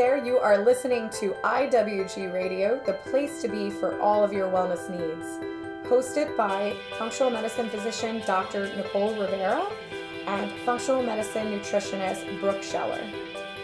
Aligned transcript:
there, 0.00 0.16
you 0.16 0.38
are 0.38 0.64
listening 0.64 1.10
to 1.10 1.36
IWG 1.44 2.32
Radio, 2.32 2.80
the 2.86 2.94
place 2.94 3.42
to 3.42 3.48
be 3.48 3.68
for 3.68 4.00
all 4.00 4.24
of 4.24 4.32
your 4.32 4.50
wellness 4.50 4.88
needs. 4.88 5.26
Hosted 5.86 6.34
by 6.38 6.74
functional 6.98 7.30
medicine 7.30 7.68
physician 7.68 8.22
Dr. 8.24 8.74
Nicole 8.76 9.14
Rivera 9.14 9.62
and 10.26 10.50
functional 10.64 11.02
medicine 11.02 11.48
nutritionist 11.48 12.40
Brooke 12.40 12.62
Scheller. 12.62 12.98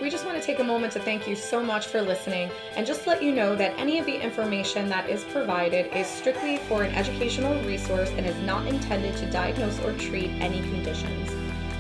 We 0.03 0.11
just 0.11 0.27
want 0.27 0.39
to 0.39 0.45
take 0.47 0.59
a 0.59 0.63
moment 0.63 0.93
to 0.93 1.01
thank 1.01 1.27
you 1.27 1.37
so 1.37 1.63
much 1.63 1.87
for 1.87 2.03
listening 2.03 2.51
and 2.75 2.87
just 2.87 3.07
let 3.07 3.23
you 3.23 3.33
know 3.33 3.57
that 3.57 3.73
any 3.79 3.99
of 3.99 4.05
the 4.05 4.23
information 4.23 4.91
that 4.91 5.09
is 5.09 5.25
provided 5.25 5.87
is 5.97 6.07
strictly 6.07 6.59
for 6.59 6.83
an 6.83 6.95
educational 6.95 7.65
resource 7.65 8.11
and 8.11 8.27
is 8.27 8.37
not 8.43 8.67
intended 8.67 9.17
to 9.17 9.31
diagnose 9.31 9.81
or 9.81 9.95
treat 9.95 10.33
any 10.43 10.61
conditions. 10.61 11.31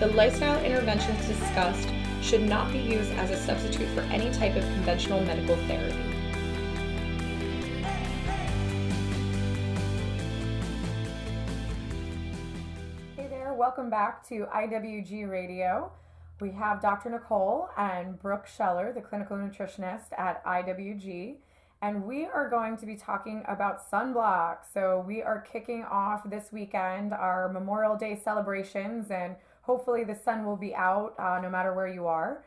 The 0.00 0.06
lifestyle 0.06 0.64
interventions 0.64 1.27
discussed 1.27 1.91
should 2.23 2.43
not 2.43 2.73
be 2.73 2.79
used 2.79 3.12
as 3.12 3.30
a 3.30 3.37
substitute 3.37 3.88
for 3.91 4.01
any 4.02 4.30
type 4.33 4.56
of 4.56 4.65
conventional 4.65 5.20
medical 5.23 5.56
therapy. 5.69 5.95
Hey 13.16 13.29
there, 13.29 13.55
welcome 13.55 13.91
back 13.91 14.27
to 14.29 14.47
IWG 14.55 15.30
Radio. 15.30 15.92
We 16.41 16.51
have 16.51 16.83
Dr. 16.83 17.11
Nicole 17.11 17.70
and 17.79 18.19
Brooke 18.20 18.47
Scheller, 18.47 18.92
the 18.92 19.01
clinical 19.01 19.37
nutritionist 19.37 20.12
at 20.19 20.45
IWG, 20.45 21.37
and 21.80 22.05
we 22.05 22.27
are 22.27 22.51
going 22.51 22.77
to 22.77 22.87
be 22.87 22.97
talking 22.97 23.42
about 23.48 23.91
sunblock. 23.91 24.59
So, 24.73 25.05
we 25.06 25.23
are 25.23 25.41
kicking 25.41 25.84
off 25.84 26.28
this 26.28 26.53
weekend 26.53 27.14
our 27.14 27.51
Memorial 27.51 27.97
Day 27.97 28.20
celebrations, 28.23 29.11
and 29.11 29.37
hopefully, 29.66 30.05
the 30.05 30.15
sun 30.15 30.47
will 30.47 30.56
be 30.56 30.75
out 30.75 31.14
uh, 31.19 31.41
no 31.42 31.50
matter 31.50 31.75
where 31.75 31.89
you 31.89 32.06
are. 32.06 32.45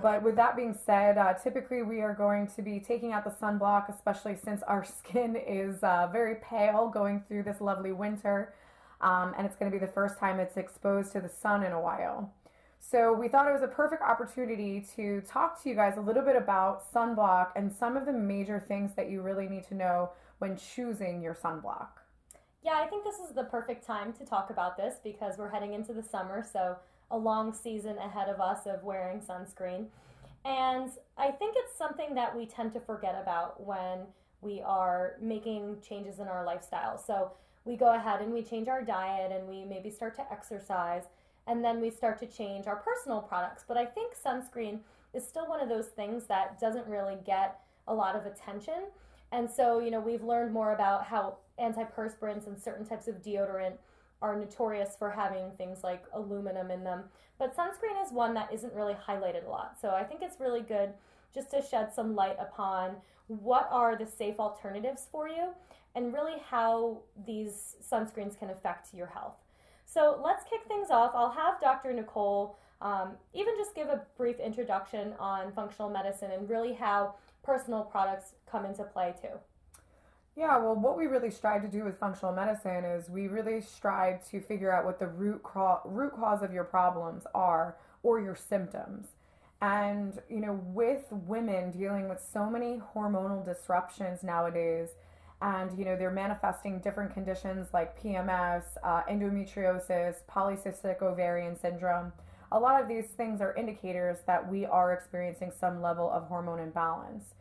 But 0.00 0.22
with 0.22 0.36
that 0.36 0.56
being 0.56 0.78
said, 0.86 1.18
uh, 1.18 1.34
typically 1.34 1.82
we 1.82 2.00
are 2.00 2.14
going 2.14 2.46
to 2.56 2.62
be 2.62 2.80
taking 2.80 3.12
out 3.12 3.24
the 3.24 3.30
sunblock, 3.30 3.94
especially 3.94 4.36
since 4.36 4.62
our 4.62 4.84
skin 4.98 5.36
is 5.36 5.82
uh, 5.82 6.08
very 6.10 6.36
pale 6.36 6.88
going 6.88 7.22
through 7.28 7.42
this 7.42 7.60
lovely 7.60 7.92
winter. 7.92 8.54
Um, 9.02 9.34
and 9.36 9.44
it's 9.46 9.56
going 9.56 9.70
to 9.70 9.76
be 9.76 9.84
the 9.84 9.92
first 9.92 10.18
time 10.18 10.38
it's 10.38 10.56
exposed 10.56 11.12
to 11.12 11.20
the 11.20 11.28
sun 11.28 11.64
in 11.64 11.72
a 11.72 11.80
while. 11.80 12.32
So 12.78 13.12
we 13.12 13.28
thought 13.28 13.48
it 13.48 13.52
was 13.52 13.62
a 13.62 13.68
perfect 13.68 14.02
opportunity 14.02 14.84
to 14.96 15.20
talk 15.22 15.62
to 15.62 15.68
you 15.68 15.74
guys 15.74 15.96
a 15.96 16.00
little 16.00 16.22
bit 16.22 16.36
about 16.36 16.92
sunblock 16.92 17.48
and 17.56 17.72
some 17.72 17.96
of 17.96 18.06
the 18.06 18.12
major 18.12 18.60
things 18.60 18.94
that 18.96 19.10
you 19.10 19.22
really 19.22 19.48
need 19.48 19.64
to 19.68 19.74
know 19.74 20.10
when 20.38 20.56
choosing 20.56 21.22
your 21.22 21.34
sunblock. 21.34 22.01
Yeah, 22.64 22.74
I 22.74 22.86
think 22.86 23.02
this 23.02 23.18
is 23.18 23.34
the 23.34 23.44
perfect 23.44 23.84
time 23.84 24.12
to 24.14 24.24
talk 24.24 24.50
about 24.50 24.76
this 24.76 24.94
because 25.02 25.36
we're 25.36 25.50
heading 25.50 25.74
into 25.74 25.92
the 25.92 26.02
summer. 26.02 26.44
So 26.50 26.76
a 27.10 27.16
long 27.16 27.52
season 27.52 27.98
ahead 27.98 28.28
of 28.28 28.40
us 28.40 28.66
of 28.66 28.84
wearing 28.84 29.20
sunscreen. 29.20 29.86
And 30.44 30.90
I 31.18 31.30
think 31.32 31.56
it's 31.56 31.76
something 31.76 32.14
that 32.14 32.36
we 32.36 32.46
tend 32.46 32.72
to 32.72 32.80
forget 32.80 33.18
about 33.20 33.64
when 33.64 34.00
we 34.40 34.60
are 34.64 35.16
making 35.20 35.78
changes 35.86 36.20
in 36.20 36.28
our 36.28 36.44
lifestyle. 36.44 36.98
So 36.98 37.32
we 37.64 37.76
go 37.76 37.94
ahead 37.94 38.20
and 38.20 38.32
we 38.32 38.42
change 38.42 38.68
our 38.68 38.82
diet 38.82 39.32
and 39.32 39.48
we 39.48 39.64
maybe 39.64 39.90
start 39.90 40.14
to 40.16 40.32
exercise 40.32 41.02
and 41.48 41.64
then 41.64 41.80
we 41.80 41.90
start 41.90 42.18
to 42.20 42.26
change 42.26 42.68
our 42.68 42.76
personal 42.76 43.20
products. 43.20 43.64
But 43.66 43.76
I 43.76 43.86
think 43.86 44.14
sunscreen 44.14 44.78
is 45.14 45.26
still 45.26 45.48
one 45.48 45.60
of 45.60 45.68
those 45.68 45.86
things 45.86 46.24
that 46.26 46.60
doesn't 46.60 46.86
really 46.86 47.18
get 47.26 47.60
a 47.88 47.94
lot 47.94 48.14
of 48.14 48.24
attention. 48.26 48.84
And 49.32 49.50
so, 49.50 49.80
you 49.80 49.90
know, 49.90 50.00
we've 50.00 50.22
learned 50.22 50.52
more 50.52 50.72
about 50.72 51.04
how 51.04 51.36
antiperspirants 51.60 52.46
and 52.46 52.60
certain 52.60 52.86
types 52.86 53.08
of 53.08 53.22
deodorant 53.22 53.74
are 54.20 54.38
notorious 54.38 54.96
for 54.96 55.10
having 55.10 55.50
things 55.52 55.82
like 55.82 56.04
aluminum 56.14 56.70
in 56.70 56.84
them. 56.84 57.04
But 57.38 57.56
sunscreen 57.56 58.04
is 58.04 58.12
one 58.12 58.34
that 58.34 58.52
isn't 58.52 58.72
really 58.72 58.94
highlighted 58.94 59.46
a 59.46 59.50
lot. 59.50 59.76
So 59.80 59.90
I 59.90 60.04
think 60.04 60.22
it's 60.22 60.40
really 60.40 60.60
good 60.60 60.90
just 61.34 61.50
to 61.50 61.62
shed 61.62 61.92
some 61.92 62.14
light 62.14 62.36
upon 62.38 62.96
what 63.26 63.68
are 63.70 63.96
the 63.96 64.06
safe 64.06 64.38
alternatives 64.38 65.08
for 65.10 65.28
you 65.28 65.48
and 65.94 66.12
really 66.12 66.36
how 66.48 66.98
these 67.26 67.76
sunscreens 67.82 68.38
can 68.38 68.50
affect 68.50 68.94
your 68.94 69.06
health. 69.06 69.34
So 69.84 70.20
let's 70.22 70.44
kick 70.48 70.60
things 70.68 70.90
off. 70.90 71.12
I'll 71.14 71.32
have 71.32 71.60
Dr. 71.60 71.92
Nicole 71.92 72.56
um, 72.82 73.12
even 73.32 73.54
just 73.56 73.74
give 73.76 73.88
a 73.88 74.02
brief 74.16 74.40
introduction 74.40 75.14
on 75.20 75.52
functional 75.52 75.88
medicine 75.88 76.32
and 76.32 76.50
really 76.50 76.72
how 76.72 77.14
personal 77.44 77.82
products 77.84 78.34
come 78.50 78.64
into 78.64 78.82
play 78.82 79.14
too. 79.20 79.38
Yeah, 80.34 80.56
well, 80.58 80.74
what 80.74 80.96
we 80.96 81.06
really 81.06 81.30
strive 81.30 81.60
to 81.62 81.68
do 81.68 81.84
with 81.84 81.98
functional 81.98 82.32
medicine 82.32 82.84
is 82.84 83.10
we 83.10 83.28
really 83.28 83.60
strive 83.60 84.26
to 84.30 84.40
figure 84.40 84.72
out 84.72 84.86
what 84.86 84.98
the 84.98 85.06
root, 85.06 85.42
cro- 85.42 85.82
root 85.84 86.14
cause 86.14 86.42
of 86.42 86.52
your 86.52 86.64
problems 86.64 87.24
are 87.34 87.76
or 88.02 88.18
your 88.18 88.34
symptoms. 88.34 89.08
And, 89.60 90.20
you 90.30 90.40
know, 90.40 90.58
with 90.64 91.04
women 91.10 91.70
dealing 91.70 92.08
with 92.08 92.20
so 92.32 92.48
many 92.48 92.80
hormonal 92.94 93.44
disruptions 93.44 94.22
nowadays, 94.22 94.88
and, 95.42 95.78
you 95.78 95.84
know, 95.84 95.96
they're 95.96 96.10
manifesting 96.10 96.78
different 96.80 97.12
conditions 97.12 97.68
like 97.74 98.00
PMS, 98.00 98.62
uh, 98.82 99.02
endometriosis, 99.10 100.16
polycystic 100.30 101.02
ovarian 101.02 101.58
syndrome. 101.58 102.12
A 102.50 102.58
lot 102.58 102.80
of 102.80 102.88
these 102.88 103.08
things 103.08 103.40
are 103.40 103.54
indicators 103.54 104.18
that 104.26 104.48
we 104.50 104.64
are 104.64 104.92
experiencing 104.92 105.52
some 105.58 105.82
level 105.82 106.10
of 106.10 106.24
hormone 106.28 106.60
imbalance. 106.60 107.34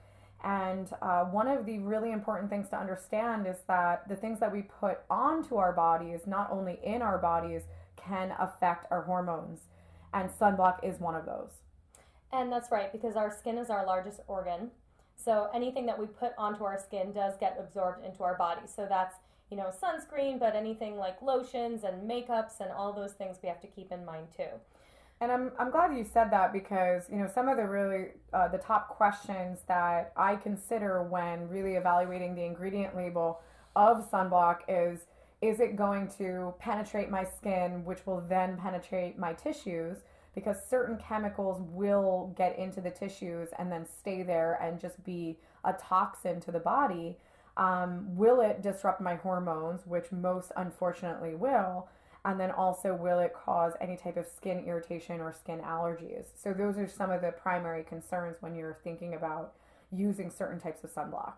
And 0.43 0.87
uh, 1.01 1.25
one 1.25 1.47
of 1.47 1.65
the 1.65 1.79
really 1.79 2.11
important 2.11 2.49
things 2.49 2.69
to 2.69 2.79
understand 2.79 3.45
is 3.45 3.57
that 3.67 4.07
the 4.09 4.15
things 4.15 4.39
that 4.39 4.51
we 4.51 4.63
put 4.63 4.99
onto 5.09 5.55
our 5.55 5.71
bodies, 5.71 6.21
not 6.25 6.49
only 6.51 6.79
in 6.83 7.01
our 7.01 7.19
bodies, 7.19 7.63
can 7.95 8.33
affect 8.39 8.87
our 8.91 9.03
hormones. 9.03 9.59
And 10.13 10.29
sunblock 10.29 10.83
is 10.83 10.99
one 10.99 11.15
of 11.15 11.25
those. 11.25 11.51
And 12.33 12.51
that's 12.51 12.71
right, 12.71 12.91
because 12.91 13.15
our 13.15 13.31
skin 13.31 13.57
is 13.57 13.69
our 13.69 13.85
largest 13.85 14.21
organ. 14.27 14.71
So 15.15 15.49
anything 15.53 15.85
that 15.85 15.99
we 15.99 16.07
put 16.07 16.31
onto 16.37 16.63
our 16.63 16.79
skin 16.79 17.11
does 17.11 17.35
get 17.39 17.57
absorbed 17.59 18.03
into 18.03 18.23
our 18.23 18.35
body. 18.35 18.61
So 18.65 18.87
that's, 18.89 19.15
you 19.51 19.57
know, 19.57 19.71
sunscreen, 19.81 20.39
but 20.39 20.55
anything 20.55 20.97
like 20.97 21.21
lotions 21.21 21.83
and 21.83 22.09
makeups 22.09 22.61
and 22.61 22.71
all 22.71 22.93
those 22.93 23.11
things 23.11 23.37
we 23.43 23.49
have 23.49 23.61
to 23.61 23.67
keep 23.67 23.91
in 23.91 24.03
mind 24.05 24.27
too. 24.35 24.49
And 25.21 25.31
I'm, 25.31 25.51
I'm 25.59 25.69
glad 25.69 25.95
you 25.95 26.03
said 26.03 26.31
that 26.31 26.51
because, 26.51 27.03
you 27.11 27.17
know, 27.17 27.27
some 27.27 27.47
of 27.47 27.55
the 27.55 27.67
really, 27.67 28.07
uh, 28.33 28.47
the 28.47 28.57
top 28.57 28.89
questions 28.89 29.59
that 29.67 30.11
I 30.17 30.35
consider 30.35 31.03
when 31.03 31.47
really 31.47 31.75
evaluating 31.75 32.33
the 32.33 32.43
ingredient 32.43 32.95
label 32.97 33.39
of 33.75 34.09
sunblock 34.09 34.61
is, 34.67 35.05
is 35.43 35.59
it 35.59 35.75
going 35.75 36.07
to 36.17 36.55
penetrate 36.57 37.11
my 37.11 37.23
skin, 37.23 37.85
which 37.85 38.07
will 38.07 38.21
then 38.27 38.57
penetrate 38.57 39.19
my 39.19 39.33
tissues? 39.33 39.99
Because 40.33 40.57
certain 40.67 40.97
chemicals 40.97 41.61
will 41.69 42.33
get 42.35 42.57
into 42.57 42.81
the 42.81 42.89
tissues 42.89 43.49
and 43.59 43.71
then 43.71 43.85
stay 43.85 44.23
there 44.23 44.57
and 44.59 44.79
just 44.79 45.03
be 45.03 45.37
a 45.63 45.73
toxin 45.73 46.39
to 46.41 46.51
the 46.51 46.59
body. 46.59 47.19
Um, 47.57 48.15
will 48.15 48.41
it 48.41 48.63
disrupt 48.63 49.01
my 49.01 49.15
hormones, 49.15 49.85
which 49.85 50.11
most 50.11 50.51
unfortunately 50.57 51.35
will? 51.35 51.89
And 52.23 52.39
then 52.39 52.51
also, 52.51 52.93
will 52.93 53.19
it 53.19 53.33
cause 53.33 53.73
any 53.81 53.97
type 53.97 54.15
of 54.15 54.27
skin 54.27 54.63
irritation 54.65 55.19
or 55.21 55.31
skin 55.31 55.59
allergies? 55.59 56.25
So, 56.35 56.53
those 56.53 56.77
are 56.77 56.87
some 56.87 57.09
of 57.09 57.21
the 57.21 57.31
primary 57.31 57.83
concerns 57.83 58.37
when 58.41 58.55
you're 58.55 58.77
thinking 58.83 59.15
about 59.15 59.53
using 59.91 60.29
certain 60.29 60.59
types 60.59 60.83
of 60.83 60.93
sunblock. 60.93 61.33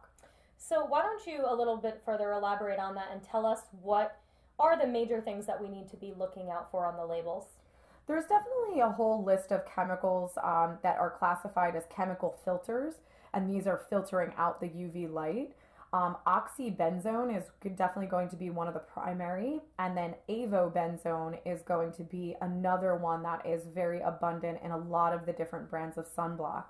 So, 0.57 0.85
why 0.85 1.01
don't 1.01 1.25
you 1.25 1.45
a 1.47 1.55
little 1.55 1.77
bit 1.77 2.01
further 2.05 2.31
elaborate 2.31 2.79
on 2.79 2.95
that 2.95 3.09
and 3.11 3.23
tell 3.23 3.45
us 3.45 3.61
what 3.81 4.19
are 4.59 4.77
the 4.77 4.87
major 4.87 5.21
things 5.21 5.45
that 5.45 5.61
we 5.61 5.69
need 5.69 5.89
to 5.89 5.97
be 5.97 6.13
looking 6.17 6.49
out 6.49 6.69
for 6.71 6.85
on 6.85 6.97
the 6.97 7.05
labels? 7.05 7.45
There's 8.07 8.25
definitely 8.25 8.81
a 8.81 8.89
whole 8.89 9.23
list 9.23 9.51
of 9.51 9.65
chemicals 9.65 10.37
um, 10.43 10.77
that 10.83 10.97
are 10.99 11.09
classified 11.09 11.75
as 11.75 11.83
chemical 11.93 12.37
filters, 12.43 12.95
and 13.33 13.49
these 13.49 13.65
are 13.67 13.81
filtering 13.89 14.33
out 14.37 14.59
the 14.59 14.67
UV 14.67 15.11
light. 15.11 15.53
Um, 15.93 16.17
oxybenzone 16.25 17.37
is 17.37 17.43
definitely 17.75 18.09
going 18.09 18.27
to 18.29 18.35
be 18.35 18.49
one 18.49 18.67
of 18.67 18.73
the 18.73 18.79
primary, 18.79 19.61
and 19.77 19.95
then 19.95 20.15
avobenzone 20.27 21.37
is 21.45 21.61
going 21.61 21.91
to 21.93 22.03
be 22.03 22.35
another 22.41 22.95
one 22.95 23.21
that 23.21 23.45
is 23.45 23.67
very 23.67 24.01
abundant 24.01 24.57
in 24.63 24.71
a 24.71 24.77
lot 24.77 25.13
of 25.13 25.27
the 25.27 25.33
different 25.33 25.69
brands 25.69 25.99
of 25.99 26.07
sunblock. 26.07 26.65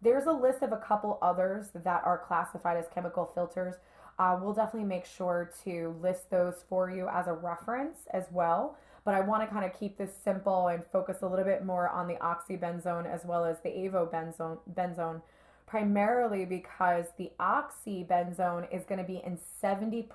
There's 0.00 0.26
a 0.26 0.32
list 0.32 0.62
of 0.62 0.70
a 0.70 0.76
couple 0.76 1.18
others 1.20 1.70
that 1.74 2.02
are 2.04 2.16
classified 2.16 2.76
as 2.76 2.86
chemical 2.94 3.26
filters. 3.34 3.74
Uh, 4.20 4.38
we'll 4.40 4.54
definitely 4.54 4.88
make 4.88 5.04
sure 5.04 5.50
to 5.64 5.96
list 6.00 6.30
those 6.30 6.64
for 6.68 6.92
you 6.92 7.08
as 7.08 7.26
a 7.26 7.32
reference 7.32 8.06
as 8.12 8.26
well. 8.30 8.78
But 9.04 9.14
I 9.14 9.20
want 9.20 9.42
to 9.42 9.52
kind 9.52 9.64
of 9.64 9.78
keep 9.78 9.98
this 9.98 10.14
simple 10.14 10.68
and 10.68 10.84
focus 10.92 11.22
a 11.22 11.26
little 11.26 11.44
bit 11.44 11.64
more 11.64 11.88
on 11.88 12.06
the 12.06 12.14
oxybenzone 12.14 13.12
as 13.12 13.24
well 13.24 13.44
as 13.44 13.60
the 13.60 13.70
avobenzone 13.70 14.58
benzone 14.72 15.22
primarily 15.70 16.44
because 16.44 17.06
the 17.16 17.30
oxybenzone 17.38 18.66
is 18.74 18.84
going 18.86 18.98
to 18.98 19.06
be 19.06 19.22
in 19.24 19.38
70% 19.62 20.08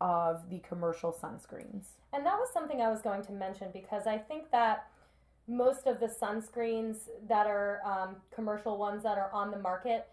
of 0.00 0.50
the 0.50 0.58
commercial 0.68 1.12
sunscreens. 1.12 1.84
And 2.12 2.26
that 2.26 2.36
was 2.36 2.48
something 2.52 2.80
I 2.80 2.90
was 2.90 3.00
going 3.00 3.22
to 3.26 3.32
mention 3.32 3.68
because 3.72 4.08
I 4.08 4.18
think 4.18 4.50
that 4.50 4.88
most 5.46 5.86
of 5.86 6.00
the 6.00 6.08
sunscreens 6.08 6.96
that 7.28 7.46
are 7.46 7.80
um, 7.86 8.16
commercial 8.34 8.76
ones 8.76 9.04
that 9.04 9.18
are 9.18 9.30
on 9.32 9.52
the 9.52 9.58
market, 9.58 10.08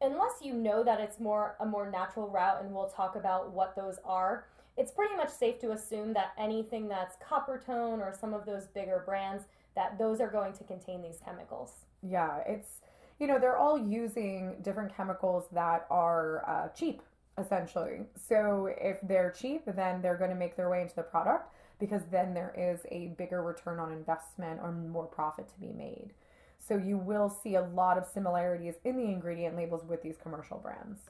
unless 0.00 0.32
you 0.42 0.52
know 0.52 0.82
that 0.82 0.98
it's 0.98 1.20
more 1.20 1.54
a 1.60 1.64
more 1.64 1.88
natural 1.88 2.28
route, 2.28 2.64
and 2.64 2.74
we'll 2.74 2.88
talk 2.88 3.14
about 3.14 3.52
what 3.52 3.76
those 3.76 3.98
are, 4.04 4.46
it's 4.76 4.90
pretty 4.90 5.14
much 5.14 5.30
safe 5.30 5.60
to 5.60 5.70
assume 5.70 6.12
that 6.14 6.32
anything 6.36 6.88
that's 6.88 7.16
Coppertone 7.24 8.00
or 8.00 8.12
some 8.20 8.34
of 8.34 8.46
those 8.46 8.66
bigger 8.66 9.04
brands 9.06 9.44
that 9.76 9.96
those 9.96 10.20
are 10.20 10.28
going 10.28 10.54
to 10.54 10.64
contain 10.64 11.02
these 11.02 11.20
chemicals. 11.24 11.70
Yeah, 12.02 12.40
it's 12.46 12.80
you 13.18 13.26
know, 13.26 13.38
they're 13.38 13.56
all 13.56 13.78
using 13.78 14.56
different 14.62 14.94
chemicals 14.94 15.46
that 15.52 15.86
are 15.90 16.48
uh, 16.48 16.68
cheap, 16.68 17.02
essentially. 17.38 18.00
So 18.28 18.74
if 18.78 18.98
they're 19.02 19.30
cheap, 19.30 19.62
then 19.66 20.02
they're 20.02 20.16
going 20.16 20.30
to 20.30 20.36
make 20.36 20.56
their 20.56 20.68
way 20.68 20.82
into 20.82 20.94
the 20.94 21.02
product 21.02 21.52
because 21.78 22.02
then 22.10 22.34
there 22.34 22.54
is 22.56 22.80
a 22.90 23.08
bigger 23.18 23.42
return 23.42 23.78
on 23.78 23.92
investment 23.92 24.60
or 24.62 24.72
more 24.72 25.06
profit 25.06 25.48
to 25.48 25.60
be 25.60 25.72
made. 25.72 26.12
So 26.58 26.76
you 26.76 26.98
will 26.98 27.28
see 27.28 27.54
a 27.54 27.62
lot 27.62 27.96
of 27.96 28.06
similarities 28.12 28.74
in 28.84 28.96
the 28.96 29.04
ingredient 29.04 29.56
labels 29.56 29.84
with 29.84 30.02
these 30.02 30.16
commercial 30.20 30.58
brands. 30.58 31.00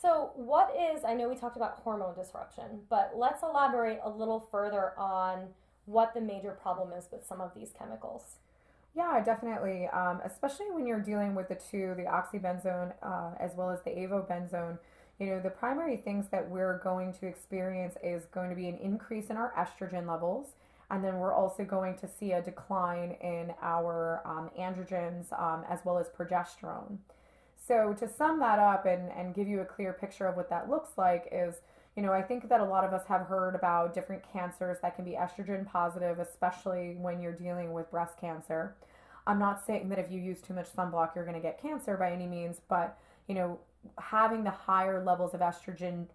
So, 0.00 0.32
what 0.34 0.74
is, 0.78 1.02
I 1.02 1.14
know 1.14 1.30
we 1.30 1.34
talked 1.34 1.56
about 1.56 1.80
hormone 1.82 2.14
disruption, 2.14 2.80
but 2.90 3.12
let's 3.16 3.42
elaborate 3.42 4.00
a 4.04 4.10
little 4.10 4.48
further 4.50 4.92
on 4.98 5.48
what 5.86 6.12
the 6.12 6.20
major 6.20 6.50
problem 6.50 6.92
is 6.92 7.08
with 7.10 7.24
some 7.26 7.40
of 7.40 7.52
these 7.54 7.72
chemicals. 7.78 8.36
Yeah, 8.96 9.22
definitely. 9.24 9.86
Um, 9.88 10.20
especially 10.24 10.70
when 10.70 10.86
you're 10.86 11.00
dealing 11.00 11.34
with 11.34 11.48
the 11.48 11.56
two, 11.56 11.94
the 11.96 12.04
oxybenzone 12.04 12.92
uh, 13.02 13.32
as 13.40 13.52
well 13.56 13.70
as 13.70 13.82
the 13.82 13.90
avobenzone. 13.90 14.78
You 15.18 15.26
know, 15.26 15.40
the 15.40 15.50
primary 15.50 15.96
things 15.96 16.28
that 16.30 16.48
we're 16.48 16.78
going 16.78 17.12
to 17.14 17.26
experience 17.26 17.96
is 18.02 18.24
going 18.26 18.50
to 18.50 18.56
be 18.56 18.68
an 18.68 18.78
increase 18.78 19.30
in 19.30 19.36
our 19.36 19.52
estrogen 19.56 20.08
levels, 20.08 20.54
and 20.90 21.04
then 21.04 21.18
we're 21.18 21.32
also 21.32 21.64
going 21.64 21.96
to 21.98 22.08
see 22.08 22.32
a 22.32 22.42
decline 22.42 23.16
in 23.20 23.52
our 23.62 24.20
um, 24.24 24.50
androgens 24.58 25.32
um, 25.40 25.64
as 25.68 25.80
well 25.84 25.98
as 25.98 26.08
progesterone. 26.08 26.98
So, 27.56 27.94
to 27.98 28.08
sum 28.08 28.40
that 28.40 28.58
up 28.58 28.86
and, 28.86 29.10
and 29.12 29.34
give 29.34 29.48
you 29.48 29.60
a 29.60 29.64
clear 29.64 29.92
picture 29.92 30.26
of 30.26 30.36
what 30.36 30.50
that 30.50 30.68
looks 30.68 30.90
like, 30.98 31.28
is 31.32 31.56
you 31.96 32.02
know, 32.02 32.12
I 32.12 32.22
think 32.22 32.48
that 32.48 32.60
a 32.60 32.64
lot 32.64 32.84
of 32.84 32.92
us 32.92 33.06
have 33.06 33.22
heard 33.22 33.54
about 33.54 33.94
different 33.94 34.22
cancers 34.32 34.78
that 34.82 34.96
can 34.96 35.04
be 35.04 35.12
estrogen 35.12 35.66
positive, 35.66 36.18
especially 36.18 36.96
when 36.98 37.20
you're 37.20 37.32
dealing 37.32 37.72
with 37.72 37.90
breast 37.90 38.18
cancer. 38.20 38.74
I'm 39.26 39.38
not 39.38 39.64
saying 39.64 39.88
that 39.90 39.98
if 39.98 40.10
you 40.10 40.20
use 40.20 40.40
too 40.40 40.54
much 40.54 40.74
sunblock, 40.74 41.14
you're 41.14 41.24
going 41.24 41.36
to 41.36 41.40
get 41.40 41.62
cancer 41.62 41.96
by 41.96 42.10
any 42.12 42.26
means, 42.26 42.60
but, 42.68 42.98
you 43.28 43.34
know, 43.34 43.58
having 43.98 44.44
the 44.44 44.50
higher 44.50 45.02
levels 45.04 45.34
of 45.34 45.40
estrogen 45.40 46.06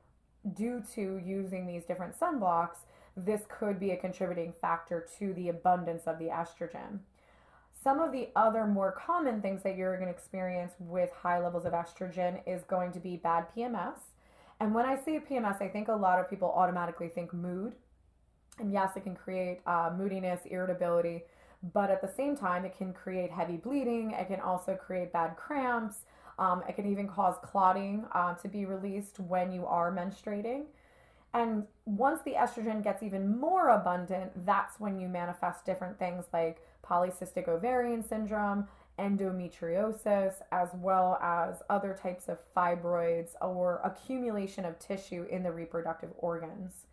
due 0.54 0.84
to 0.96 1.22
using 1.24 1.66
these 1.66 1.86
different 1.86 2.20
sunblocks, 2.20 2.78
this 3.16 3.42
could 3.50 3.80
be 3.80 3.92
a 3.92 3.98
contributing 3.98 4.54
factor 4.54 5.06
to 5.18 5.34
the 5.34 5.50
abundance 5.50 6.04
of 6.06 6.20
the 6.20 6.26
estrogen. 6.26 7.00
Some 7.82 8.00
of 8.02 8.12
the 8.12 8.30
other 8.36 8.66
more 8.66 8.92
common 8.92 9.42
things 9.42 9.64
that 9.64 9.78
you're 9.78 9.96
going 9.96 10.10
to 10.10 10.14
experience 10.14 10.74
with 10.80 11.12
high 11.12 11.40
levels 11.40 11.66
of 11.66 11.74
estrogen 11.74 12.42
is 12.46 12.64
going 12.64 12.92
to 12.92 13.00
be 13.00 13.16
bad 13.16 13.46
PMS. 13.56 13.96
And 14.60 14.74
when 14.74 14.86
I 14.86 14.98
say 14.98 15.20
PMS, 15.20 15.62
I 15.62 15.68
think 15.70 15.88
a 15.88 15.94
lot 15.94 16.20
of 16.20 16.30
people 16.30 16.52
automatically 16.56 17.08
think 17.08 17.34
mood. 17.34 17.74
And 18.60 18.74
yes, 18.74 18.92
it 18.98 19.04
can 19.04 19.16
create 19.16 19.62
uh, 19.66 19.92
moodiness, 19.98 20.42
irritability, 20.46 21.24
but 21.74 21.90
at 21.90 22.02
the 22.02 22.12
same 22.16 22.36
time, 22.36 22.66
it 22.66 22.78
can 22.78 22.94
create 22.94 23.32
heavy 23.32 23.58
bleeding. 23.58 24.12
It 24.12 24.28
can 24.28 24.42
also 24.42 24.76
create 24.76 25.14
bad 25.14 25.36
cramps. 25.38 26.00
Um, 26.38 26.64
it 26.68 26.76
can 26.76 26.86
even 26.86 27.08
cause 27.08 27.36
clotting 27.42 28.06
uh, 28.14 28.34
to 28.36 28.48
be 28.48 28.66
released 28.66 29.20
when 29.20 29.52
you 29.52 29.66
are 29.66 29.92
menstruating. 29.92 30.66
And 31.34 31.66
once 31.86 32.22
the 32.24 32.32
estrogen 32.32 32.84
gets 32.84 33.04
even 33.04 33.40
more 33.40 33.70
abundant, 33.70 34.32
that's 34.46 34.80
when 34.80 35.00
you 35.00 35.08
manifest 35.08 35.66
different 35.66 36.00
things 36.00 36.26
like 36.34 36.66
polycystic 36.84 37.48
ovarian 37.48 38.04
syndrome, 38.08 38.68
endometriosis, 39.00 40.34
as 40.52 40.70
well 40.76 41.18
as 41.22 41.64
other 41.70 41.98
types 42.00 42.28
of 42.28 42.38
fibroids 42.56 43.32
or 43.42 43.82
accumulation 43.84 44.66
of 44.66 44.78
tissue 44.78 45.26
in 45.30 45.44
the 45.44 45.52
reproductive 45.52 46.12
organs. 46.18 46.86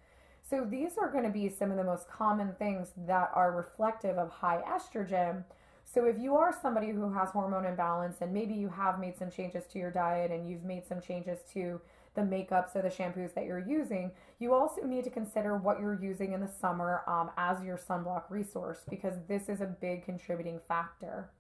So, 0.49 0.65
these 0.65 0.97
are 0.97 1.11
going 1.11 1.25
to 1.25 1.31
be 1.31 1.49
some 1.49 1.73
of 1.73 1.77
the 1.77 1.85
most 1.85 2.09
common 2.09 2.55
things 2.59 2.93
that 3.07 3.31
are 3.35 3.51
reflective 3.51 4.17
of 4.17 4.31
high 4.31 4.63
estrogen. 4.69 5.43
So, 5.85 6.05
if 6.05 6.19
you 6.19 6.37
are 6.37 6.57
somebody 6.63 6.91
who 6.91 7.13
has 7.13 7.31
hormone 7.31 7.67
imbalance 7.67 8.19
and 8.21 8.33
maybe 8.33 8.55
you 8.55 8.69
have 8.69 9.01
made 9.01 9.19
some 9.19 9.31
changes 9.31 9.65
to 9.73 9.79
your 9.79 9.91
diet 9.91 10.31
and 10.31 10.49
you've 10.49 10.65
made 10.65 10.87
some 10.87 11.01
changes 11.01 11.41
to 11.53 11.81
the 12.15 12.23
makeups 12.23 12.75
or 12.75 12.83
the 12.83 12.89
shampoos 12.89 13.35
that 13.35 13.45
you're 13.45 13.59
using, 13.59 14.11
you 14.39 14.55
also 14.55 14.83
need 14.83 15.05
to 15.05 15.11
consider 15.11 15.57
what 15.57 15.81
you're 15.81 16.01
using 16.01 16.33
in 16.33 16.41
the 16.41 16.49
summer 16.49 17.03
um, 17.07 17.31
as 17.37 17.63
your 17.63 17.77
sunblock 17.77 18.25
resource 18.31 18.81
because 18.89 19.15
this 19.29 19.49
is 19.49 19.61
a 19.61 19.67
big 19.67 20.05
contributing 20.05 20.59
factor. 20.67 21.31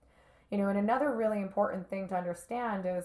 You 0.51 0.59
know, 0.59 0.69
and 0.69 0.79
another 0.79 1.13
really 1.13 1.41
important 1.41 1.89
thing 1.91 2.09
to 2.09 2.17
understand 2.17 2.85
is 2.87 3.05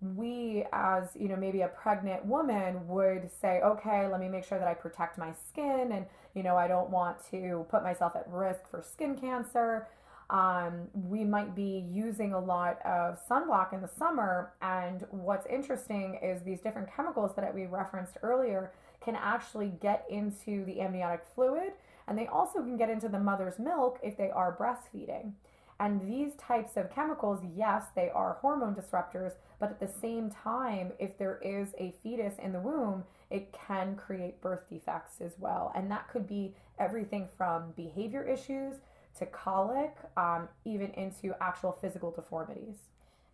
we 0.00 0.64
as 0.72 1.08
you 1.18 1.28
know 1.28 1.36
maybe 1.36 1.62
a 1.62 1.68
pregnant 1.68 2.24
woman 2.24 2.86
would 2.86 3.28
say 3.40 3.60
okay 3.64 4.06
let 4.06 4.20
me 4.20 4.28
make 4.28 4.44
sure 4.44 4.58
that 4.58 4.68
i 4.68 4.74
protect 4.74 5.18
my 5.18 5.32
skin 5.48 5.90
and 5.92 6.06
you 6.34 6.42
know 6.44 6.56
i 6.56 6.68
don't 6.68 6.88
want 6.88 7.16
to 7.30 7.66
put 7.68 7.82
myself 7.82 8.14
at 8.14 8.24
risk 8.28 8.68
for 8.70 8.82
skin 8.82 9.16
cancer. 9.16 9.88
Um, 10.30 10.88
we 10.92 11.24
might 11.24 11.56
be 11.56 11.86
using 11.90 12.34
a 12.34 12.38
lot 12.38 12.84
of 12.84 13.18
sunblock 13.30 13.72
in 13.72 13.80
the 13.80 13.88
summer 13.88 14.52
and 14.60 15.06
what's 15.10 15.46
interesting 15.46 16.18
is 16.22 16.42
these 16.42 16.60
different 16.60 16.94
chemicals 16.94 17.34
that 17.36 17.54
we 17.54 17.64
referenced 17.64 18.18
earlier 18.22 18.70
can 19.02 19.16
actually 19.16 19.72
get 19.80 20.04
into 20.10 20.66
the 20.66 20.82
amniotic 20.82 21.24
fluid 21.34 21.72
and 22.06 22.18
they 22.18 22.26
also 22.26 22.58
can 22.60 22.76
get 22.76 22.90
into 22.90 23.08
the 23.08 23.18
mother's 23.18 23.58
milk 23.58 23.98
if 24.02 24.18
they 24.18 24.28
are 24.28 24.54
breastfeeding 24.54 25.32
and 25.80 26.00
these 26.00 26.34
types 26.34 26.76
of 26.76 26.92
chemicals, 26.92 27.40
yes, 27.54 27.84
they 27.94 28.10
are 28.10 28.38
hormone 28.40 28.74
disruptors, 28.74 29.34
but 29.60 29.70
at 29.70 29.78
the 29.78 29.86
same 30.00 30.30
time, 30.30 30.92
if 30.98 31.16
there 31.18 31.38
is 31.42 31.68
a 31.78 31.94
fetus 32.02 32.34
in 32.42 32.52
the 32.52 32.60
womb, 32.60 33.04
it 33.30 33.52
can 33.52 33.94
create 33.94 34.40
birth 34.40 34.68
defects 34.68 35.20
as 35.20 35.32
well. 35.38 35.72
And 35.76 35.90
that 35.90 36.08
could 36.08 36.26
be 36.26 36.54
everything 36.80 37.28
from 37.36 37.72
behavior 37.76 38.24
issues 38.24 38.74
to 39.18 39.26
colic, 39.26 39.94
um, 40.16 40.48
even 40.64 40.90
into 40.92 41.34
actual 41.40 41.72
physical 41.72 42.10
deformities. 42.10 42.76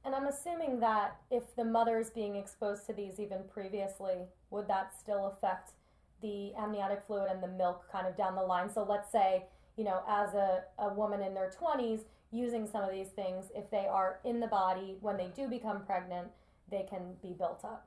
And 0.04 0.14
I'm 0.14 0.26
assuming 0.26 0.80
that 0.80 1.16
if 1.30 1.56
the 1.56 1.64
mother 1.64 1.98
is 1.98 2.10
being 2.10 2.36
exposed 2.36 2.86
to 2.86 2.92
these 2.92 3.18
even 3.18 3.38
previously, 3.52 4.26
would 4.50 4.68
that 4.68 4.92
still 4.98 5.26
affect 5.28 5.72
the 6.20 6.54
amniotic 6.56 7.02
fluid 7.06 7.30
and 7.30 7.42
the 7.42 7.48
milk 7.48 7.90
kind 7.90 8.06
of 8.06 8.16
down 8.16 8.34
the 8.34 8.42
line? 8.42 8.70
So 8.70 8.84
let's 8.86 9.10
say, 9.10 9.46
you 9.78 9.84
know, 9.84 10.02
as 10.06 10.34
a, 10.34 10.64
a 10.78 10.92
woman 10.92 11.22
in 11.22 11.32
their 11.32 11.50
20s, 11.50 12.00
using 12.34 12.66
some 12.66 12.82
of 12.82 12.90
these 12.90 13.08
things, 13.08 13.46
if 13.54 13.70
they 13.70 13.86
are 13.86 14.18
in 14.24 14.40
the 14.40 14.46
body 14.46 14.96
when 15.00 15.16
they 15.16 15.28
do 15.36 15.48
become 15.48 15.84
pregnant, 15.84 16.28
they 16.70 16.86
can 16.88 17.14
be 17.22 17.32
built 17.32 17.64
up. 17.64 17.86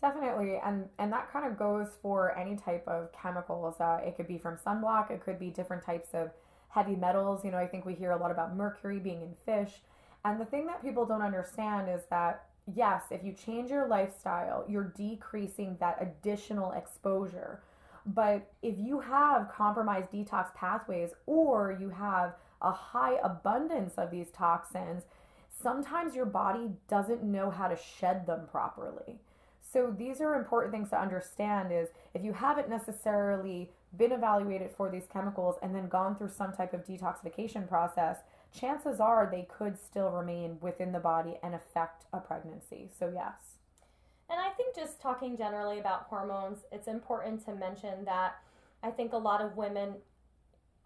Definitely, 0.00 0.60
and 0.64 0.88
and 1.00 1.12
that 1.12 1.32
kind 1.32 1.44
of 1.44 1.58
goes 1.58 1.88
for 2.00 2.36
any 2.38 2.56
type 2.56 2.86
of 2.86 3.10
chemicals. 3.12 3.80
Uh, 3.80 4.00
it 4.06 4.16
could 4.16 4.28
be 4.28 4.38
from 4.38 4.56
sunblock. 4.56 5.10
It 5.10 5.20
could 5.24 5.40
be 5.40 5.50
different 5.50 5.82
types 5.82 6.10
of 6.14 6.30
heavy 6.68 6.94
metals. 6.94 7.44
You 7.44 7.50
know, 7.50 7.58
I 7.58 7.66
think 7.66 7.84
we 7.84 7.94
hear 7.94 8.12
a 8.12 8.16
lot 8.16 8.30
about 8.30 8.54
mercury 8.54 9.00
being 9.00 9.22
in 9.22 9.34
fish. 9.44 9.80
And 10.24 10.40
the 10.40 10.44
thing 10.44 10.66
that 10.66 10.82
people 10.82 11.04
don't 11.04 11.22
understand 11.22 11.88
is 11.88 12.02
that 12.10 12.44
yes, 12.74 13.04
if 13.10 13.24
you 13.24 13.32
change 13.32 13.70
your 13.70 13.88
lifestyle, 13.88 14.64
you're 14.68 14.92
decreasing 14.96 15.76
that 15.80 15.98
additional 16.00 16.72
exposure. 16.72 17.60
But 18.06 18.50
if 18.62 18.78
you 18.78 19.00
have 19.00 19.50
compromised 19.50 20.10
detox 20.10 20.54
pathways 20.54 21.10
or 21.26 21.76
you 21.80 21.90
have 21.90 22.34
a 22.62 22.72
high 22.72 23.16
abundance 23.22 23.94
of 23.96 24.10
these 24.10 24.30
toxins, 24.30 25.04
sometimes 25.62 26.14
your 26.14 26.26
body 26.26 26.70
doesn't 26.88 27.22
know 27.22 27.50
how 27.50 27.68
to 27.68 27.76
shed 27.76 28.26
them 28.26 28.46
properly. 28.50 29.18
So 29.72 29.94
these 29.96 30.20
are 30.20 30.34
important 30.34 30.72
things 30.72 30.90
to 30.90 31.00
understand 31.00 31.72
is 31.72 31.88
if 32.14 32.24
you 32.24 32.32
haven't 32.32 32.70
necessarily 32.70 33.70
been 33.96 34.12
evaluated 34.12 34.70
for 34.70 34.90
these 34.90 35.06
chemicals 35.12 35.56
and 35.62 35.74
then 35.74 35.88
gone 35.88 36.16
through 36.16 36.30
some 36.30 36.52
type 36.52 36.72
of 36.72 36.84
detoxification 36.84 37.68
process, 37.68 38.18
chances 38.58 39.00
are 39.00 39.28
they 39.30 39.46
could 39.56 39.78
still 39.78 40.10
remain 40.10 40.58
within 40.60 40.92
the 40.92 40.98
body 40.98 41.38
and 41.42 41.54
affect 41.54 42.04
a 42.12 42.18
pregnancy. 42.18 42.88
So 42.98 43.10
yes. 43.14 43.56
And 44.30 44.40
I 44.40 44.50
think 44.50 44.74
just 44.74 45.00
talking 45.00 45.36
generally 45.36 45.78
about 45.78 46.04
hormones, 46.04 46.58
it's 46.70 46.88
important 46.88 47.44
to 47.46 47.54
mention 47.54 48.04
that 48.04 48.36
I 48.82 48.90
think 48.90 49.12
a 49.12 49.18
lot 49.18 49.40
of 49.40 49.56
women 49.56 49.94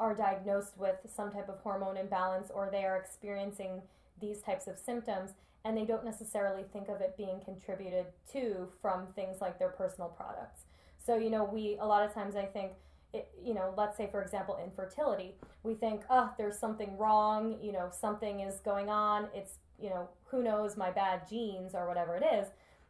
are 0.02 0.14
diagnosed 0.14 0.76
with 0.76 0.97
some 1.06 1.30
type 1.30 1.49
of 1.49 1.61
hormone 1.61 1.97
imbalance 1.97 2.50
or 2.52 2.68
they 2.71 2.85
are 2.85 2.97
experiencing 2.97 3.80
these 4.21 4.42
types 4.42 4.66
of 4.66 4.76
symptoms 4.76 5.30
and 5.64 5.76
they 5.76 5.85
don't 5.85 6.04
necessarily 6.04 6.64
think 6.73 6.88
of 6.88 7.00
it 7.00 7.16
being 7.16 7.40
contributed 7.44 8.06
to 8.32 8.68
from 8.82 9.06
things 9.14 9.40
like 9.40 9.61
their 9.61 9.68
personal 9.68 10.09
products. 10.09 10.62
So, 10.99 11.16
you 11.16 11.30
know, 11.30 11.44
we 11.44 11.76
a 11.80 11.87
lot 11.87 12.04
of 12.04 12.12
times 12.12 12.35
I 12.35 12.44
think 12.44 12.73
it, 13.12 13.30
you 13.44 13.54
know, 13.54 13.73
let's 13.76 13.97
say 13.97 14.09
for 14.11 14.21
example 14.21 14.59
infertility, 14.62 15.37
we 15.62 15.75
think, 15.75 16.02
"Oh, 16.11 16.32
there's 16.37 16.59
something 16.59 16.99
wrong, 16.99 17.59
you 17.62 17.71
know, 17.71 17.88
something 17.92 18.40
is 18.40 18.59
going 18.59 18.88
on. 18.88 19.28
It's, 19.32 19.59
you 19.78 19.90
know, 19.90 20.09
who 20.25 20.42
knows 20.42 20.76
my 20.76 20.90
bad 20.90 21.28
genes 21.28 21.76
or 21.76 21.87
whatever 21.87 22.16
it 22.16 22.25
is." 22.25 22.49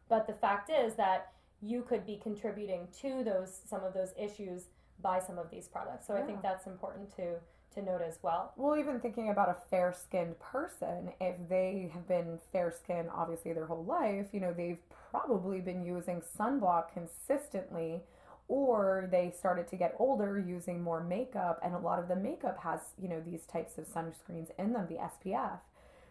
But 0.09 0.25
the 0.25 0.33
fact 0.33 0.71
is 0.71 0.95
that 0.95 1.31
you 1.61 1.83
could 1.83 2.07
be 2.07 2.17
contributing 2.17 2.87
to 3.01 3.23
those 3.23 3.61
some 3.65 3.83
of 3.83 3.93
those 3.93 4.13
issues 4.17 4.69
buy 5.01 5.19
some 5.19 5.37
of 5.37 5.49
these 5.49 5.67
products. 5.67 6.07
So 6.07 6.15
yeah. 6.15 6.21
I 6.21 6.23
think 6.23 6.41
that's 6.41 6.67
important 6.67 7.15
to 7.17 7.35
to 7.73 7.81
note 7.81 8.01
as 8.01 8.19
well. 8.21 8.53
Well, 8.55 8.77
even 8.77 8.99
thinking 8.99 9.29
about 9.29 9.49
a 9.49 9.55
fair 9.69 9.93
skinned 9.93 10.39
person, 10.39 11.11
if 11.19 11.35
they 11.49 11.89
have 11.93 12.07
been 12.07 12.39
fair 12.51 12.71
skinned 12.71 13.09
obviously 13.13 13.53
their 13.53 13.65
whole 13.65 13.83
life, 13.83 14.27
you 14.31 14.39
know, 14.39 14.53
they've 14.53 14.77
probably 15.11 15.59
been 15.59 15.83
using 15.83 16.21
sunblock 16.39 16.93
consistently 16.93 18.01
or 18.47 19.07
they 19.11 19.31
started 19.37 19.67
to 19.69 19.75
get 19.75 19.95
older 19.97 20.37
using 20.39 20.81
more 20.81 21.03
makeup 21.03 21.59
and 21.63 21.73
a 21.73 21.79
lot 21.79 21.99
of 21.99 22.07
the 22.07 22.15
makeup 22.15 22.59
has, 22.61 22.79
you 23.01 23.07
know, 23.07 23.21
these 23.21 23.45
types 23.45 23.77
of 23.77 23.87
sunscreens 23.87 24.49
in 24.59 24.73
them, 24.73 24.87
the 24.87 24.97
SPF. 25.29 25.59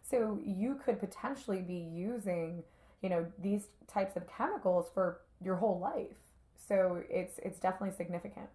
So 0.02 0.38
you 0.44 0.80
could 0.84 0.98
potentially 0.98 1.60
be 1.60 1.88
using, 1.94 2.64
you 3.02 3.08
know, 3.08 3.26
these 3.38 3.68
types 3.86 4.16
of 4.16 4.26
chemicals 4.26 4.90
for 4.92 5.20
your 5.44 5.56
whole 5.56 5.78
life. 5.78 6.16
So 6.56 7.02
it's 7.08 7.38
it's 7.38 7.58
definitely 7.58 7.96
significant. 7.96 8.48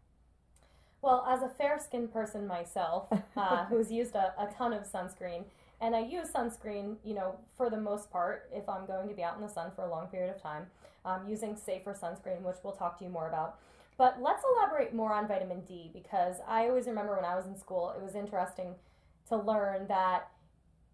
Well, 1.08 1.26
as 1.26 1.42
a 1.42 1.48
fair 1.48 1.80
skinned 1.80 2.12
person 2.12 2.46
myself, 2.46 3.08
uh, 3.38 3.64
who's 3.68 3.90
used 3.90 4.14
a, 4.16 4.34
a 4.38 4.54
ton 4.54 4.74
of 4.74 4.84
sunscreen, 4.84 5.46
and 5.80 5.96
I 5.96 6.02
use 6.02 6.28
sunscreen, 6.36 6.98
you 7.06 7.14
know, 7.14 7.38
for 7.56 7.70
the 7.70 7.80
most 7.80 8.12
part, 8.12 8.50
if 8.54 8.68
I'm 8.68 8.86
going 8.86 9.08
to 9.08 9.14
be 9.14 9.24
out 9.24 9.38
in 9.38 9.42
the 9.42 9.48
sun 9.48 9.72
for 9.74 9.86
a 9.86 9.90
long 9.90 10.08
period 10.08 10.36
of 10.36 10.42
time, 10.42 10.66
um, 11.06 11.22
using 11.26 11.56
safer 11.56 11.94
sunscreen, 11.94 12.42
which 12.42 12.58
we'll 12.62 12.74
talk 12.74 12.98
to 13.00 13.06
you 13.06 13.10
more 13.10 13.30
about. 13.30 13.58
But 13.98 14.18
let's 14.22 14.44
elaborate 14.54 14.94
more 14.94 15.14
on 15.14 15.30
vitamin 15.30 15.62
D 15.62 15.90
because 15.94 16.42
I 16.46 16.68
always 16.68 16.88
remember 16.88 17.16
when 17.16 17.24
I 17.24 17.38
was 17.38 17.46
in 17.46 17.58
school, 17.58 17.94
it 17.98 18.04
was 18.04 18.14
interesting 18.14 18.76
to 19.30 19.38
learn 19.38 19.88
that, 19.88 20.28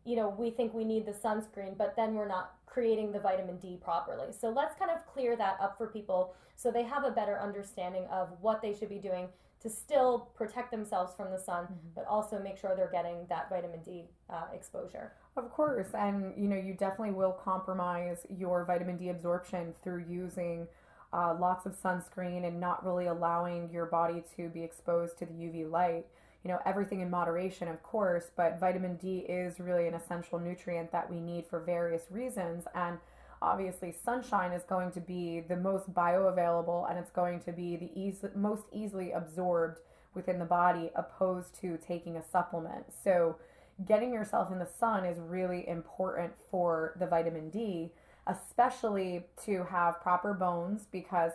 you 0.06 0.16
know, 0.16 0.30
we 0.30 0.52
think 0.52 0.76
we 0.76 0.84
need 0.84 1.08
the 1.08 1.14
sunscreen, 1.14 1.76
but 1.76 1.96
then 1.96 2.14
we're 2.14 2.28
not 2.28 2.54
creating 2.74 3.12
the 3.12 3.20
vitamin 3.20 3.58
D 3.58 3.78
properly. 3.82 4.28
So 4.38 4.50
let's 4.50 4.76
kind 4.80 4.90
of 4.90 5.06
clear 5.06 5.36
that 5.36 5.58
up 5.62 5.78
for 5.78 5.88
people 5.88 6.34
so 6.56 6.72
they 6.72 6.84
have 6.84 7.04
a 7.04 7.12
better 7.12 7.40
understanding 7.40 8.06
of 8.12 8.30
what 8.42 8.62
they 8.62 8.74
should 8.74 8.90
be 8.90 8.98
doing 8.98 9.28
to 9.62 9.70
still 9.70 10.30
protect 10.36 10.72
themselves 10.72 11.16
from 11.16 11.32
the 11.32 11.40
sun, 11.40 11.64
mm-hmm. 11.64 11.90
but 11.96 12.06
also 12.06 12.38
make 12.40 12.58
sure 12.58 12.76
they're 12.76 12.92
getting 12.92 13.26
that 13.30 13.50
vitamin 13.50 13.80
D 13.84 14.04
uh, 14.30 14.46
exposure. 14.54 15.14
Of 15.38 15.52
course, 15.52 15.88
and 15.94 16.34
you 16.38 16.50
know 16.50 16.58
you 16.58 16.74
definitely 16.74 17.14
will 17.14 17.32
compromise 17.32 18.26
your 18.30 18.66
vitamin 18.66 18.98
D 18.98 19.10
absorption 19.10 19.74
through 19.82 20.06
using 20.10 20.68
uh, 21.14 21.36
lots 21.40 21.66
of 21.66 21.80
sunscreen 21.82 22.46
and 22.46 22.60
not 22.60 22.86
really 22.86 23.06
allowing 23.06 23.70
your 23.72 23.86
body 23.86 24.24
to 24.36 24.50
be 24.50 24.64
exposed 24.64 25.18
to 25.20 25.26
the 25.26 25.34
UV 25.34 25.70
light. 25.70 26.06
You 26.44 26.52
know 26.52 26.60
everything 26.66 27.00
in 27.00 27.10
moderation, 27.10 27.68
of 27.68 27.82
course, 27.84 28.32
but 28.36 28.60
vitamin 28.60 28.98
D 28.98 29.20
is 29.20 29.60
really 29.60 29.88
an 29.88 29.94
essential 29.94 30.40
nutrient 30.40 30.92
that 30.92 31.10
we 31.10 31.20
need 31.20 31.46
for 31.46 31.60
various 31.60 32.04
reasons 32.10 32.66
and 32.76 32.98
obviously 33.44 33.94
sunshine 34.04 34.54
is 34.54 34.64
going 34.64 34.90
to 34.92 35.02
be 35.02 35.42
the 35.42 35.56
most 35.56 35.94
bioavailable 35.94 36.90
and 36.90 36.98
it's 36.98 37.12
going 37.12 37.40
to 37.42 37.52
be 37.52 37.76
the 37.76 38.30
most 38.36 38.64
easily 38.72 39.12
absorbed 39.12 39.80
within 40.16 40.40
the 40.40 40.46
body 40.46 40.90
opposed 40.96 41.54
to 41.60 41.78
taking 41.78 42.16
a 42.16 42.24
supplement. 42.24 42.86
So 43.04 43.36
getting 43.86 44.14
yourself 44.14 44.52
in 44.52 44.60
the 44.60 44.68
sun 44.80 45.06
is 45.06 45.20
really 45.20 45.68
important 45.68 46.34
for 46.50 46.96
the 47.00 47.06
vitamin 47.06 47.50
D, 47.50 47.92
especially 48.28 49.26
to 49.46 49.66
have 49.66 50.02
proper 50.02 50.34
bones 50.34 50.88
because 50.92 51.34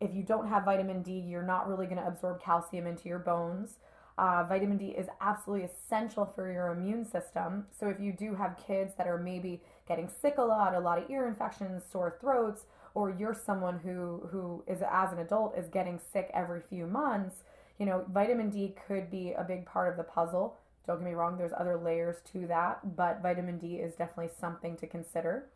if 0.00 0.14
you 0.14 0.22
don't 0.22 0.48
have 0.48 0.64
vitamin 0.64 1.02
D, 1.02 1.12
you're 1.12 1.42
not 1.42 1.68
really 1.68 1.86
going 1.86 1.98
to 1.98 2.06
absorb 2.06 2.42
calcium 2.42 2.86
into 2.86 3.08
your 3.08 3.18
bones. 3.18 3.78
Uh, 4.20 4.44
vitamin 4.46 4.76
D 4.76 4.88
is 4.88 5.06
absolutely 5.22 5.66
essential 5.66 6.26
for 6.26 6.52
your 6.52 6.68
immune 6.68 7.06
system. 7.06 7.66
So 7.70 7.88
if 7.88 7.98
you 7.98 8.12
do 8.12 8.34
have 8.34 8.58
kids 8.58 8.92
that 8.98 9.06
are 9.06 9.16
maybe 9.16 9.62
getting 9.88 10.10
sick 10.20 10.34
a 10.36 10.42
lot, 10.42 10.74
a 10.74 10.78
lot 10.78 10.98
of 10.98 11.08
ear 11.08 11.26
infections, 11.26 11.84
sore 11.90 12.18
throats, 12.20 12.66
or 12.92 13.08
you're 13.18 13.32
someone 13.32 13.78
who 13.78 14.28
who 14.30 14.62
is 14.66 14.82
as 14.82 15.10
an 15.14 15.20
adult 15.20 15.56
is 15.56 15.68
getting 15.68 15.98
sick 16.12 16.30
every 16.34 16.60
few 16.60 16.86
months, 16.86 17.36
you 17.78 17.86
know, 17.86 18.04
vitamin 18.12 18.50
D 18.50 18.74
could 18.86 19.10
be 19.10 19.32
a 19.32 19.42
big 19.42 19.64
part 19.64 19.88
of 19.90 19.96
the 19.96 20.04
puzzle. 20.04 20.58
Don't 20.86 20.98
get 20.98 21.06
me 21.06 21.14
wrong, 21.14 21.38
there's 21.38 21.54
other 21.58 21.78
layers 21.78 22.16
to 22.32 22.46
that, 22.48 22.94
but 22.96 23.22
vitamin 23.22 23.56
D 23.56 23.76
is 23.76 23.94
definitely 23.94 24.34
something 24.38 24.76
to 24.76 24.86
consider. 24.86 25.46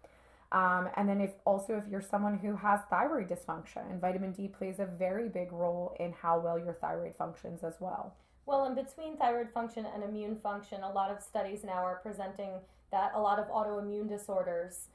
Um, 0.52 0.88
and 0.96 1.06
then 1.06 1.20
if 1.20 1.32
also 1.44 1.76
if 1.76 1.86
you're 1.90 2.00
someone 2.00 2.38
who 2.38 2.56
has 2.56 2.80
thyroid 2.88 3.28
dysfunction, 3.28 4.00
vitamin 4.00 4.32
D 4.32 4.48
plays 4.48 4.78
a 4.78 4.86
very 4.86 5.28
big 5.28 5.52
role 5.52 5.94
in 6.00 6.12
how 6.12 6.38
well 6.38 6.58
your 6.58 6.72
thyroid 6.72 7.14
functions 7.14 7.62
as 7.62 7.74
well. 7.78 8.14
Well, 8.46 8.66
in 8.66 8.74
between 8.74 9.16
thyroid 9.16 9.50
function 9.50 9.86
and 9.86 10.02
immune 10.02 10.36
function, 10.36 10.82
a 10.82 10.92
lot 10.92 11.10
of 11.10 11.22
studies 11.22 11.64
now 11.64 11.82
are 11.84 12.00
presenting 12.02 12.60
that 12.90 13.12
a 13.14 13.20
lot 13.20 13.38
of 13.38 13.48
autoimmune 13.48 14.08
disorders 14.08 14.88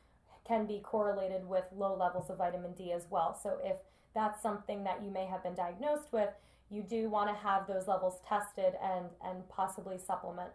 can 0.48 0.66
be 0.66 0.80
correlated 0.80 1.48
with 1.48 1.66
low 1.76 1.96
levels 1.96 2.30
of 2.30 2.38
vitamin 2.38 2.74
D 2.74 2.92
as 2.92 3.08
well. 3.10 3.38
So 3.42 3.58
if 3.64 3.78
that's 4.14 4.42
something 4.42 4.84
that 4.84 5.04
you 5.04 5.12
may 5.12 5.26
have 5.26 5.44
been 5.44 5.56
diagnosed 5.56 6.12
with, 6.12 6.30
you 6.70 6.84
do 6.84 7.10
want 7.10 7.30
to 7.30 7.36
have 7.36 7.68
those 7.68 7.88
levels 7.88 8.20
tested 8.28 8.74
and 8.84 9.06
and 9.26 9.48
possibly 9.50 9.98
supplement. 9.98 10.52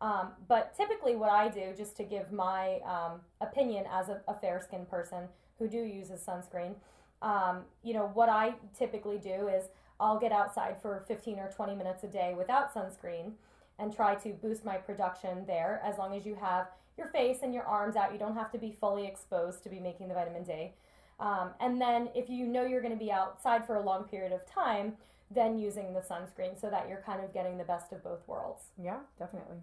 Um, 0.00 0.32
but 0.48 0.74
typically, 0.74 1.16
what 1.16 1.30
I 1.30 1.48
do, 1.48 1.74
just 1.76 1.96
to 1.98 2.04
give 2.04 2.32
my 2.32 2.80
um, 2.80 3.20
opinion 3.42 3.84
as 3.92 4.08
a, 4.08 4.22
a 4.28 4.34
fair 4.34 4.60
skinned 4.62 4.88
person 4.90 5.28
who 5.58 5.68
do 5.68 5.78
uses 5.78 6.24
sunscreen, 6.24 6.74
um, 7.22 7.62
you 7.82 7.94
know, 7.94 8.10
what 8.14 8.28
I 8.28 8.54
typically 8.76 9.18
do 9.18 9.48
is 9.48 9.64
I'll 9.98 10.18
get 10.18 10.32
outside 10.32 10.76
for 10.80 11.04
15 11.06 11.38
or 11.38 11.50
20 11.54 11.74
minutes 11.74 12.04
a 12.04 12.08
day 12.08 12.34
without 12.36 12.74
sunscreen 12.74 13.32
and 13.78 13.94
try 13.94 14.14
to 14.16 14.30
boost 14.30 14.64
my 14.64 14.76
production 14.76 15.44
there 15.46 15.80
as 15.84 15.98
long 15.98 16.16
as 16.16 16.24
you 16.24 16.34
have 16.34 16.68
your 16.96 17.08
face 17.08 17.38
and 17.42 17.54
your 17.54 17.64
arms 17.64 17.96
out. 17.96 18.12
You 18.12 18.18
don't 18.18 18.36
have 18.36 18.50
to 18.52 18.58
be 18.58 18.72
fully 18.72 19.06
exposed 19.06 19.62
to 19.64 19.68
be 19.68 19.78
making 19.78 20.08
the 20.08 20.14
vitamin 20.14 20.44
D. 20.44 20.72
Um, 21.18 21.50
and 21.60 21.80
then 21.80 22.08
if 22.14 22.30
you 22.30 22.46
know 22.46 22.64
you're 22.64 22.80
going 22.80 22.98
to 22.98 22.98
be 22.98 23.12
outside 23.12 23.66
for 23.66 23.76
a 23.76 23.82
long 23.82 24.04
period 24.04 24.32
of 24.32 24.46
time, 24.46 24.94
then 25.30 25.58
using 25.58 25.92
the 25.92 26.00
sunscreen 26.00 26.58
so 26.58 26.70
that 26.70 26.88
you're 26.88 27.02
kind 27.04 27.22
of 27.22 27.32
getting 27.32 27.58
the 27.58 27.64
best 27.64 27.92
of 27.92 28.02
both 28.02 28.26
worlds. 28.26 28.62
Yeah, 28.82 28.98
definitely. 29.18 29.58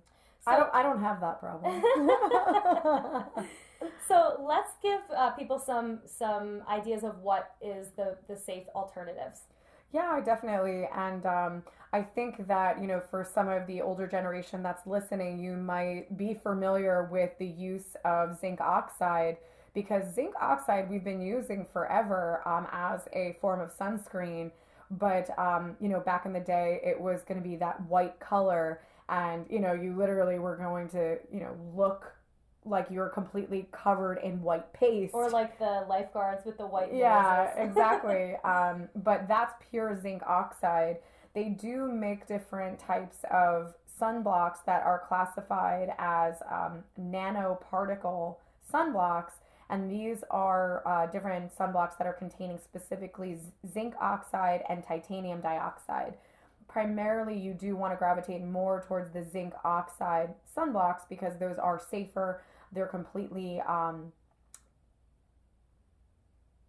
So, 0.45 0.51
I 0.51 0.57
don't. 0.57 0.69
I 0.73 0.83
don't 0.83 1.01
have 1.01 1.19
that 1.19 1.39
problem. 1.39 1.83
so 4.07 4.43
let's 4.47 4.73
give 4.81 5.01
uh, 5.15 5.31
people 5.31 5.59
some 5.59 5.99
some 6.05 6.61
ideas 6.69 7.03
of 7.03 7.19
what 7.19 7.55
is 7.61 7.89
the 7.95 8.17
the 8.27 8.37
safe 8.37 8.63
alternatives. 8.75 9.41
Yeah, 9.93 10.19
definitely. 10.23 10.87
And 10.93 11.25
um, 11.25 11.63
I 11.93 12.01
think 12.01 12.47
that, 12.47 12.81
you 12.81 12.87
know, 12.87 13.01
for 13.09 13.23
some 13.23 13.47
of 13.47 13.65
the 13.67 13.81
older 13.81 14.05
generation 14.05 14.61
that's 14.61 14.85
listening, 14.85 15.39
you 15.39 15.55
might 15.55 16.17
be 16.17 16.33
familiar 16.33 17.07
with 17.09 17.31
the 17.39 17.45
use 17.47 17.95
of 18.03 18.37
zinc 18.37 18.59
oxide 18.59 19.37
because 19.73 20.13
zinc 20.13 20.33
oxide 20.41 20.89
we've 20.89 21.05
been 21.05 21.21
using 21.21 21.65
forever 21.71 22.41
um, 22.45 22.67
as 22.71 23.01
a 23.13 23.37
form 23.39 23.61
of 23.61 23.75
sunscreen. 23.77 24.51
But, 24.91 25.37
um, 25.39 25.75
you 25.79 25.89
know, 25.89 25.99
back 25.99 26.25
in 26.25 26.33
the 26.33 26.39
day, 26.39 26.81
it 26.83 26.99
was 26.99 27.23
going 27.23 27.41
to 27.41 27.47
be 27.47 27.55
that 27.57 27.81
white 27.87 28.19
color. 28.19 28.81
And, 29.09 29.45
you 29.49 29.59
know, 29.59 29.73
you 29.73 29.95
literally 29.95 30.39
were 30.39 30.57
going 30.57 30.89
to, 30.89 31.17
you 31.31 31.39
know, 31.39 31.55
look 31.75 32.13
like 32.69 32.87
you're 32.89 33.09
completely 33.09 33.67
covered 33.71 34.17
in 34.17 34.41
white 34.41 34.71
paste. 34.73 35.13
Or 35.13 35.29
like 35.29 35.57
the 35.59 35.85
lifeguards 35.87 36.45
with 36.45 36.57
the 36.57 36.65
white 36.65 36.93
Yeah, 36.93 37.53
exactly. 37.57 38.35
Um, 38.43 38.89
but 38.95 39.27
that's 39.27 39.53
pure 39.69 39.99
zinc 39.99 40.23
oxide. 40.25 40.97
They 41.33 41.49
do 41.49 41.91
make 41.91 42.27
different 42.27 42.79
types 42.79 43.17
of 43.31 43.75
sunblocks 43.99 44.57
that 44.65 44.83
are 44.83 45.03
classified 45.07 45.93
as 45.97 46.35
um, 46.51 46.83
nanoparticle 46.99 48.35
sunblocks. 48.71 49.33
And 49.69 49.91
these 49.91 50.23
are 50.31 50.81
uh, 50.87 51.07
different 51.07 51.55
sunblocks 51.55 51.97
that 51.97 52.07
are 52.07 52.13
containing 52.13 52.57
specifically 52.57 53.37
zinc 53.71 53.95
oxide 53.99 54.63
and 54.69 54.83
titanium 54.83 55.41
dioxide 55.41 56.15
primarily 56.67 57.37
you 57.37 57.53
do 57.53 57.75
want 57.75 57.93
to 57.93 57.97
gravitate 57.97 58.43
more 58.43 58.83
towards 58.87 59.11
the 59.11 59.23
zinc 59.23 59.53
oxide 59.63 60.33
sunblocks 60.55 61.01
because 61.09 61.37
those 61.39 61.57
are 61.57 61.81
safer 61.89 62.41
they're 62.71 62.87
completely 62.87 63.61
um, 63.61 64.11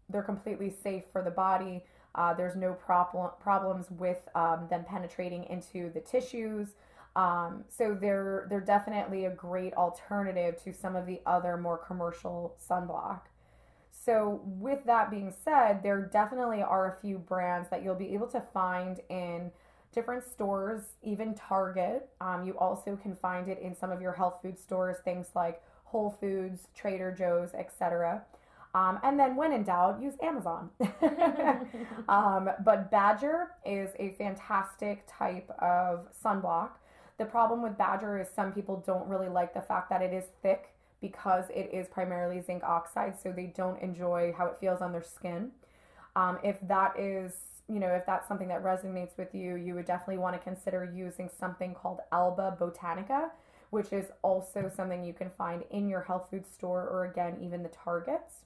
they're 0.09 0.23
completely 0.23 0.71
safe 0.83 1.05
for 1.13 1.23
the 1.23 1.31
body. 1.31 1.85
Uh, 2.15 2.35
there's 2.35 2.57
no 2.57 2.73
problem 2.73 3.31
problems 3.41 3.91
with 3.91 4.29
um, 4.35 4.67
them 4.71 4.85
penetrating 4.85 5.45
into 5.45 5.91
the 5.93 6.01
tissues. 6.01 6.69
Um, 7.17 7.65
so 7.69 7.97
they're 8.01 8.47
they're 8.49 8.61
definitely 8.61 9.25
a 9.25 9.31
great 9.31 9.75
alternative 9.75 10.63
to 10.65 10.73
some 10.73 10.97
of 10.97 11.07
the 11.07 11.21
other 11.27 11.57
more 11.57 11.79
commercial 11.79 12.57
sunblock. 12.69 13.21
So 13.91 14.41
with 14.45 14.85
that 14.85 15.11
being 15.11 15.35
said, 15.45 15.83
there 15.83 16.01
definitely 16.01 16.63
are 16.63 16.91
a 16.91 17.01
few 17.01 17.19
brands 17.19 17.69
that 17.71 17.83
you'll 17.83 17.95
be 17.95 18.15
able 18.15 18.29
to 18.29 18.41
find 18.41 19.01
in 19.11 19.51
different 19.93 20.25
stores, 20.25 20.83
even 21.03 21.35
Target. 21.35 22.09
Um, 22.21 22.47
you 22.47 22.57
also 22.59 22.97
can 22.97 23.15
find 23.15 23.49
it 23.49 23.59
in 23.59 23.75
some 23.75 23.91
of 23.91 24.01
your 24.01 24.13
health 24.13 24.39
food 24.41 24.59
stores, 24.59 24.97
things 25.05 25.29
like 25.35 25.63
Whole 25.91 26.17
Foods, 26.21 26.69
Trader 26.75 27.11
Joe's, 27.11 27.55
etc. 27.55 28.23
Um, 28.75 28.99
and 29.03 29.19
then, 29.19 29.37
when 29.37 29.53
in 29.53 29.65
doubt, 29.65 30.01
use 30.03 30.15
Amazon. 30.23 30.69
um, 32.09 32.51
but 32.65 32.91
Badger 32.91 33.49
is 33.65 33.91
a 33.99 34.11
fantastic 34.11 35.05
type 35.09 35.51
of 35.59 36.09
sunblock. 36.23 36.71
The 37.17 37.25
problem 37.25 37.63
with 37.63 37.79
Badger 37.79 38.21
is 38.21 38.29
some 38.29 38.53
people 38.53 38.83
don't 38.87 39.09
really 39.09 39.29
like 39.29 39.55
the 39.55 39.63
fact 39.63 39.89
that 39.91 40.03
it 40.03 40.13
is 40.13 40.25
thick 40.43 40.75
because 41.01 41.45
it 41.49 41.71
is 41.73 41.89
primarily 41.89 42.43
zinc 42.43 42.63
oxide, 42.63 43.15
so 43.21 43.33
they 43.33 43.47
don't 43.47 43.81
enjoy 43.81 44.35
how 44.37 44.47
it 44.47 44.59
feels 44.61 44.83
on 44.83 44.93
their 44.93 45.03
skin. 45.03 45.51
Um, 46.15 46.39
if 46.45 46.57
that 46.69 46.99
is, 46.99 47.33
you 47.69 47.79
know, 47.79 47.89
if 47.89 48.05
that's 48.05 48.29
something 48.29 48.49
that 48.49 48.63
resonates 48.63 49.17
with 49.17 49.35
you, 49.35 49.57
you 49.57 49.75
would 49.75 49.87
definitely 49.87 50.19
want 50.19 50.35
to 50.35 50.41
consider 50.41 50.93
using 50.95 51.31
something 51.41 51.75
called 51.75 52.01
Alba 52.13 52.57
Botanica 52.61 53.31
which 53.71 53.93
is 53.93 54.07
also 54.23 54.71
something 54.75 55.05
you 55.05 55.13
can 55.13 55.31
find 55.31 55.65
in 55.71 55.89
your 55.89 56.03
health 56.03 56.29
food 56.31 56.47
store 56.47 56.89
or 56.89 57.05
again, 57.05 57.39
even 57.43 57.63
the 57.63 57.69
Targets. 57.69 58.45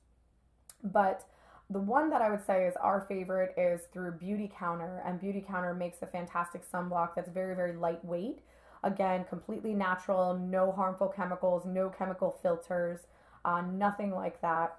But 0.83 1.25
the 1.71 1.81
one 1.81 2.11
that 2.11 2.21
I 2.21 2.31
would 2.31 2.45
say 2.45 2.67
is 2.67 2.75
our 2.77 3.07
favorite 3.09 3.55
is 3.57 3.83
through 3.93 4.13
Beauty 4.13 4.51
Counter, 4.59 5.03
and 5.07 5.21
Beauty 5.21 5.45
Counter 5.47 5.73
makes 5.75 6.03
a 6.03 6.07
fantastic 6.07 6.71
sunblock 6.71 7.15
that's 7.15 7.31
very, 7.31 7.55
very 7.55 7.75
lightweight. 7.75 8.41
Again, 8.85 9.25
completely 9.29 9.75
natural, 9.75 10.37
no 10.37 10.73
harmful 10.73 11.09
chemicals, 11.09 11.65
no 11.65 11.89
chemical 11.89 12.39
filters, 12.43 13.01
uh, 13.45 13.63
nothing 13.63 14.13
like 14.13 14.41
that. 14.43 14.77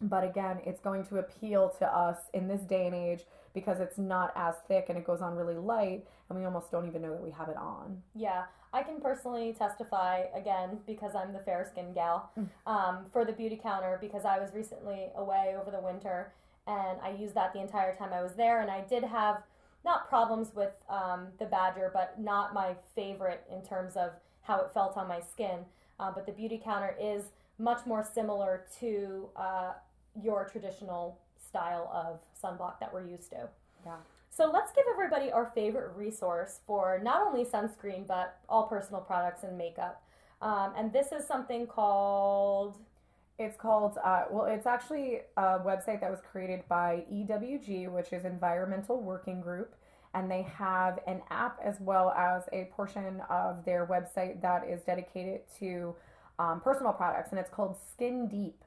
But 0.00 0.24
again, 0.24 0.60
it's 0.64 0.80
going 0.80 1.04
to 1.06 1.18
appeal 1.18 1.74
to 1.78 1.86
us 1.86 2.18
in 2.32 2.48
this 2.48 2.62
day 2.62 2.86
and 2.86 2.94
age 2.94 3.24
because 3.54 3.80
it's 3.80 3.98
not 3.98 4.32
as 4.36 4.54
thick 4.68 4.86
and 4.88 4.98
it 4.98 5.04
goes 5.04 5.20
on 5.20 5.34
really 5.34 5.56
light, 5.56 6.06
and 6.28 6.38
we 6.38 6.44
almost 6.44 6.70
don't 6.70 6.86
even 6.86 7.02
know 7.02 7.10
that 7.10 7.22
we 7.22 7.30
have 7.30 7.48
it 7.48 7.56
on. 7.56 8.02
Yeah, 8.14 8.44
I 8.72 8.82
can 8.82 9.00
personally 9.00 9.54
testify 9.58 10.24
again 10.34 10.78
because 10.86 11.14
I'm 11.14 11.32
the 11.32 11.40
fair 11.40 11.68
skinned 11.70 11.94
gal 11.94 12.30
um, 12.66 13.06
for 13.12 13.24
the 13.24 13.32
beauty 13.32 13.60
counter 13.62 13.98
because 14.00 14.24
I 14.24 14.38
was 14.38 14.50
recently 14.54 15.08
away 15.16 15.54
over 15.60 15.70
the 15.70 15.80
winter 15.80 16.32
and 16.66 16.98
I 17.02 17.10
used 17.10 17.34
that 17.34 17.52
the 17.52 17.60
entire 17.60 17.94
time 17.94 18.12
I 18.12 18.22
was 18.22 18.32
there, 18.34 18.60
and 18.60 18.70
I 18.70 18.82
did 18.82 19.02
have 19.02 19.42
not 19.84 20.08
problems 20.08 20.54
with 20.54 20.72
um, 20.88 21.28
the 21.38 21.46
Badger, 21.46 21.90
but 21.92 22.20
not 22.20 22.54
my 22.54 22.76
favorite 22.94 23.44
in 23.50 23.62
terms 23.62 23.96
of 23.96 24.10
how 24.42 24.60
it 24.60 24.70
felt 24.72 24.96
on 24.96 25.08
my 25.08 25.20
skin. 25.20 25.64
Uh, 25.98 26.12
but 26.14 26.24
the 26.24 26.32
beauty 26.32 26.60
counter 26.62 26.94
is 27.00 27.24
much 27.58 27.84
more 27.84 28.08
similar 28.14 28.64
to 28.78 29.28
uh, 29.36 29.72
your 30.22 30.48
traditional 30.48 31.18
style 31.52 31.86
of 32.02 32.12
sunblock 32.42 32.76
that 32.80 32.90
we're 32.94 33.06
used 33.16 33.30
to. 33.30 33.42
Yeah. 33.86 34.00
So 34.30 34.42
let's 34.56 34.72
give 34.76 34.86
everybody 34.94 35.28
our 35.30 35.46
favorite 35.54 35.90
resource 35.96 36.60
for 36.66 37.00
not 37.02 37.18
only 37.26 37.44
sunscreen 37.44 38.06
but 38.06 38.26
all 38.48 38.64
personal 38.76 39.02
products 39.02 39.42
and 39.44 39.54
makeup. 39.58 40.02
Um, 40.40 40.72
and 40.78 40.92
this 40.92 41.08
is 41.12 41.22
something 41.26 41.66
called 41.66 42.74
It's 43.38 43.56
called, 43.56 43.98
uh, 44.04 44.24
well, 44.30 44.46
it's 44.46 44.66
actually 44.66 45.20
a 45.36 45.58
website 45.70 46.00
that 46.00 46.10
was 46.10 46.20
created 46.30 46.60
by 46.68 47.04
EWG, 47.10 47.90
which 47.90 48.12
is 48.12 48.24
Environmental 48.24 48.96
Working 49.00 49.40
Group. 49.40 49.70
And 50.14 50.30
they 50.30 50.42
have 50.42 50.94
an 51.06 51.22
app 51.30 51.58
as 51.64 51.76
well 51.80 52.08
as 52.12 52.42
a 52.52 52.60
portion 52.76 53.22
of 53.30 53.64
their 53.64 53.86
website 53.86 54.42
that 54.42 54.60
is 54.68 54.82
dedicated 54.82 55.40
to 55.60 55.94
um, 56.38 56.60
personal 56.60 56.92
products, 56.92 57.30
and 57.30 57.38
it's 57.40 57.50
called 57.50 57.76
Skin 57.92 58.28
Deep. 58.28 58.58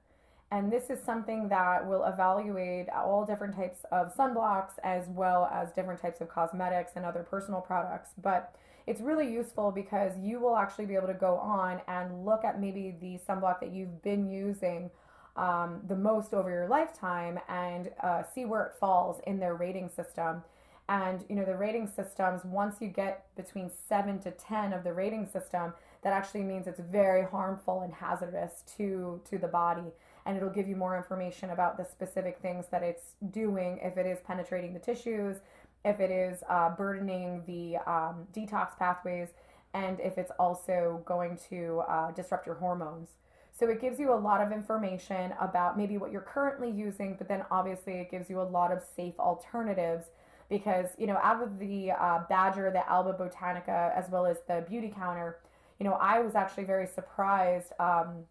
And 0.55 0.71
this 0.71 0.89
is 0.89 1.03
something 1.03 1.50
that 1.50 1.85
will 1.85 2.05
evaluate 2.05 2.88
all 2.88 3.25
different 3.25 3.53
types 3.57 3.79
of 3.91 4.15
sunblocks 4.15 4.71
as 4.85 5.09
well 5.09 5.50
as 5.51 5.74
different 5.74 6.01
types 6.01 6.21
of 6.21 6.29
cosmetics 6.29 6.93
and 6.95 7.03
other 7.03 7.24
personal 7.29 7.59
products. 7.59 8.12
But 8.21 8.55
it's 8.88 9.01
really 9.01 9.29
useful 9.29 9.74
because 9.74 10.13
you 10.17 10.39
will 10.39 10.55
actually 10.55 10.85
be 10.85 10.95
able 10.95 11.07
to 11.07 11.13
go 11.13 11.35
on 11.35 11.81
and 11.89 12.24
look 12.24 12.45
at 12.45 12.62
maybe 12.62 12.95
the 13.01 13.19
sunblock 13.27 13.59
that 13.59 13.74
you've 13.74 14.01
been 14.01 14.29
using 14.29 14.91
um, 15.35 15.81
the 15.89 15.95
most 15.97 16.33
over 16.33 16.50
your 16.50 16.69
lifetime 16.69 17.38
and 17.50 17.91
uh, 18.01 18.24
see 18.24 18.45
where 18.45 18.63
it 18.63 18.75
falls 18.79 19.19
in 19.27 19.39
their 19.41 19.55
rating 19.55 19.89
system. 19.89 20.41
And 20.88 21.25
you 21.27 21.35
know 21.35 21.43
the 21.43 21.57
rating 21.57 21.91
systems. 21.93 22.45
Once 22.45 22.77
you 22.79 22.88
get 22.88 23.25
between 23.35 23.71
seven 23.89 24.19
to 24.19 24.31
ten 24.31 24.71
of 24.71 24.85
the 24.85 24.93
rating 24.93 25.25
system, 25.25 25.74
that 26.03 26.13
actually 26.13 26.43
means 26.43 26.67
it's 26.67 26.79
very 26.79 27.25
harmful 27.25 27.81
and 27.81 27.91
hazardous 27.91 28.63
to 28.77 29.19
to 29.29 29.38
the 29.38 29.47
body. 29.47 29.91
And 30.25 30.38
it'll 30.38 30.50
give 30.50 30.67
you 30.67 30.75
more 30.75 30.98
information 30.98 31.51
about 31.51 31.77
the 31.77 31.86
specific 31.86 32.39
things 32.41 32.65
that 32.72 32.82
it's 32.82 33.13
doing. 33.32 33.79
If 33.84 33.98
it 33.98 34.05
is 34.05 34.20
penetrating 34.25 34.74
the 34.74 34.79
tissues, 34.79 35.38
if 35.84 36.00
it 36.00 36.10
is 36.10 36.44
uh, 36.50 36.70
burdening 36.72 37.44
the 37.46 37.77
um, 37.89 38.27
detox 38.34 38.77
pathways, 38.77 39.29
and 39.74 40.00
if 40.00 40.17
it's 40.17 40.32
also 40.39 41.03
going 41.05 41.38
to 41.50 41.84
uh, 41.88 42.12
disrupt 42.12 42.48
your 42.48 42.55
hormones. 42.55 43.10
So 43.58 43.70
it 43.70 43.79
gives 43.79 44.00
you 44.00 44.13
a 44.13 44.15
lot 44.15 44.41
of 44.41 44.51
information 44.51 45.34
about 45.39 45.77
maybe 45.77 45.98
what 45.98 46.12
you're 46.12 46.22
currently 46.22 46.70
using, 46.72 47.15
but 47.17 47.27
then 47.27 47.46
obviously 47.51 47.94
it 47.94 48.12
gives 48.12 48.29
you 48.29 48.41
a 48.41 48.44
lot 48.44 48.72
of 48.72 48.82
safe 48.96 49.17
alternatives 49.20 50.08
because, 50.50 50.88
you 50.98 51.08
know, 51.08 51.17
out 51.24 51.41
of 51.41 51.58
the 51.60 51.91
uh, 51.91 52.24
Badger, 52.27 52.70
the 52.72 52.88
Alba 52.89 53.13
Botanica, 53.13 53.96
as 53.96 54.10
well 54.10 54.25
as 54.25 54.38
the 54.48 54.65
Beauty 54.67 54.94
Counter, 54.94 55.38
you 55.79 55.85
know, 55.85 55.94
I 55.94 56.20
was 56.20 56.35
actually 56.35 56.66
very 56.66 56.88
surprised 56.88 57.72
um, 57.79 58.25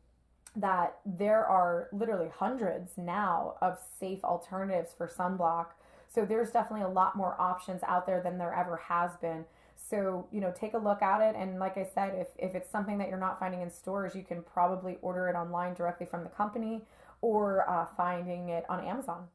that 0.56 0.98
there 1.04 1.44
are 1.44 1.88
literally 1.92 2.30
hundreds 2.32 2.92
now 2.96 3.54
of 3.60 3.78
safe 3.98 4.22
alternatives 4.24 4.94
for 4.96 5.08
sunblock. 5.08 5.66
So 6.08 6.24
there's 6.24 6.50
definitely 6.50 6.84
a 6.84 6.88
lot 6.92 7.16
more 7.16 7.34
options 7.40 7.82
out 7.82 8.06
there 8.06 8.20
than 8.20 8.38
there 8.38 8.54
ever 8.54 8.76
has 8.76 9.16
been. 9.16 9.44
So, 9.76 10.26
you 10.30 10.40
know, 10.40 10.52
take 10.58 10.74
a 10.74 10.78
look 10.78 11.02
at 11.02 11.20
it. 11.20 11.34
And 11.36 11.58
like 11.58 11.76
I 11.76 11.86
said, 11.92 12.14
if, 12.14 12.28
if 12.38 12.54
it's 12.54 12.70
something 12.70 12.98
that 12.98 13.08
you're 13.08 13.18
not 13.18 13.38
finding 13.38 13.60
in 13.60 13.70
stores, 13.70 14.14
you 14.14 14.22
can 14.22 14.42
probably 14.42 14.98
order 15.02 15.28
it 15.28 15.34
online 15.34 15.74
directly 15.74 16.06
from 16.06 16.22
the 16.22 16.30
company 16.30 16.82
or 17.20 17.68
uh, 17.68 17.86
finding 17.96 18.50
it 18.50 18.64
on 18.68 18.84
Amazon. 18.84 19.26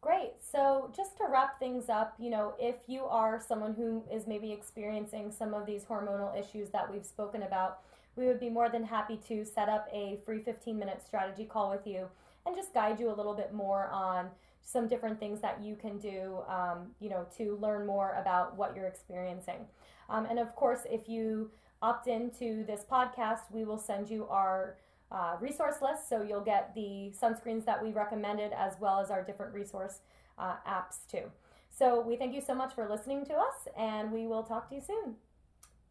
Great. 0.00 0.32
So, 0.40 0.92
just 0.96 1.16
to 1.18 1.24
wrap 1.30 1.60
things 1.60 1.88
up, 1.88 2.14
you 2.18 2.28
know, 2.28 2.54
if 2.58 2.74
you 2.88 3.04
are 3.04 3.40
someone 3.40 3.72
who 3.72 4.02
is 4.12 4.26
maybe 4.26 4.50
experiencing 4.50 5.30
some 5.30 5.54
of 5.54 5.64
these 5.64 5.84
hormonal 5.84 6.36
issues 6.36 6.70
that 6.70 6.92
we've 6.92 7.06
spoken 7.06 7.44
about, 7.44 7.78
we 8.16 8.26
would 8.26 8.40
be 8.40 8.50
more 8.50 8.68
than 8.68 8.84
happy 8.84 9.18
to 9.28 9.44
set 9.44 9.68
up 9.68 9.88
a 9.92 10.18
free 10.24 10.40
15 10.40 10.78
minute 10.78 11.02
strategy 11.04 11.44
call 11.44 11.70
with 11.70 11.86
you 11.86 12.06
and 12.46 12.56
just 12.56 12.74
guide 12.74 13.00
you 13.00 13.10
a 13.10 13.14
little 13.14 13.34
bit 13.34 13.52
more 13.52 13.88
on 13.88 14.28
some 14.64 14.88
different 14.88 15.18
things 15.18 15.40
that 15.40 15.62
you 15.62 15.76
can 15.76 15.98
do, 15.98 16.38
um, 16.48 16.88
you 17.00 17.08
know, 17.08 17.26
to 17.36 17.56
learn 17.60 17.86
more 17.86 18.16
about 18.20 18.56
what 18.56 18.76
you're 18.76 18.86
experiencing. 18.86 19.66
Um, 20.08 20.26
and 20.26 20.38
of 20.38 20.54
course, 20.54 20.80
if 20.90 21.08
you 21.08 21.50
opt 21.80 22.06
into 22.06 22.64
this 22.64 22.84
podcast, 22.90 23.40
we 23.50 23.64
will 23.64 23.78
send 23.78 24.08
you 24.08 24.26
our 24.28 24.76
uh, 25.10 25.36
resource 25.40 25.76
list. 25.82 26.08
So 26.08 26.22
you'll 26.22 26.40
get 26.40 26.74
the 26.74 27.12
sunscreens 27.20 27.64
that 27.64 27.82
we 27.82 27.92
recommended 27.92 28.52
as 28.52 28.74
well 28.80 29.00
as 29.00 29.10
our 29.10 29.22
different 29.22 29.52
resource 29.52 29.98
uh, 30.38 30.54
apps 30.66 31.06
too. 31.10 31.30
So 31.70 32.00
we 32.00 32.16
thank 32.16 32.34
you 32.34 32.40
so 32.40 32.54
much 32.54 32.74
for 32.74 32.88
listening 32.88 33.24
to 33.26 33.34
us, 33.34 33.68
and 33.76 34.12
we 34.12 34.26
will 34.26 34.42
talk 34.42 34.68
to 34.68 34.74
you 34.74 34.80
soon. 34.80 35.16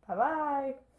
Bye 0.08 0.16
bye. 0.16 0.91